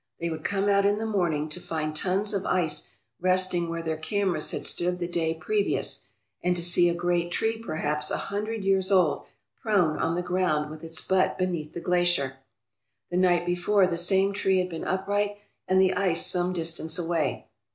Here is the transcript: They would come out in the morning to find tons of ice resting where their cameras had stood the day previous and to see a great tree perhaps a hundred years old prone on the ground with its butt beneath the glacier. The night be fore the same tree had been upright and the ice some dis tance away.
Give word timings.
They 0.19 0.31
would 0.31 0.43
come 0.43 0.67
out 0.67 0.83
in 0.87 0.97
the 0.97 1.05
morning 1.05 1.47
to 1.49 1.61
find 1.61 1.95
tons 1.95 2.33
of 2.33 2.43
ice 2.47 2.89
resting 3.19 3.69
where 3.69 3.83
their 3.83 3.97
cameras 3.97 4.49
had 4.49 4.65
stood 4.65 4.97
the 4.97 5.07
day 5.07 5.35
previous 5.35 6.07
and 6.43 6.55
to 6.55 6.63
see 6.63 6.89
a 6.89 6.95
great 6.95 7.29
tree 7.31 7.59
perhaps 7.59 8.09
a 8.09 8.17
hundred 8.17 8.63
years 8.63 8.91
old 8.91 9.25
prone 9.61 9.99
on 9.99 10.15
the 10.15 10.23
ground 10.23 10.71
with 10.71 10.83
its 10.83 11.01
butt 11.01 11.37
beneath 11.37 11.73
the 11.75 11.81
glacier. 11.81 12.37
The 13.11 13.17
night 13.17 13.45
be 13.45 13.53
fore 13.53 13.85
the 13.85 13.95
same 13.95 14.33
tree 14.33 14.57
had 14.57 14.69
been 14.69 14.85
upright 14.85 15.37
and 15.67 15.79
the 15.79 15.93
ice 15.93 16.25
some 16.25 16.51
dis 16.51 16.73
tance 16.73 16.97
away. 16.97 17.45